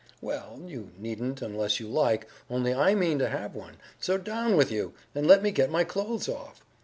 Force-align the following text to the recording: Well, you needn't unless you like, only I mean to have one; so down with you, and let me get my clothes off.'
Well, 0.19 0.63
you 0.65 0.89
needn't 0.97 1.43
unless 1.43 1.79
you 1.79 1.87
like, 1.87 2.27
only 2.49 2.73
I 2.73 2.95
mean 2.95 3.19
to 3.19 3.29
have 3.29 3.53
one; 3.53 3.77
so 3.99 4.17
down 4.17 4.57
with 4.57 4.71
you, 4.71 4.95
and 5.13 5.27
let 5.27 5.43
me 5.43 5.51
get 5.51 5.69
my 5.69 5.83
clothes 5.83 6.27
off.' 6.27 6.65